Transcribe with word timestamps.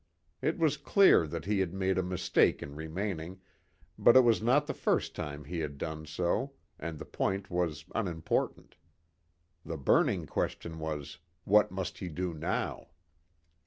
It 0.41 0.57
was 0.57 0.77
clear 0.77 1.27
that 1.27 1.45
he 1.45 1.59
had 1.59 1.75
made 1.75 1.99
a 1.99 2.01
mistake 2.01 2.63
in 2.63 2.73
remaining, 2.75 3.39
but 3.99 4.17
it 4.17 4.21
was 4.21 4.41
not 4.41 4.65
the 4.65 4.73
first 4.73 5.13
time 5.15 5.43
he 5.43 5.59
had 5.59 5.77
done 5.77 6.07
so, 6.07 6.53
and 6.79 6.97
the 6.97 7.05
point 7.05 7.51
was 7.51 7.85
unimportant. 7.93 8.77
The 9.63 9.77
burning 9.77 10.25
question 10.25 10.79
was: 10.79 11.19
What 11.43 11.69
must 11.69 11.99
he 11.99 12.09
do 12.09 12.33
now? 12.33 12.87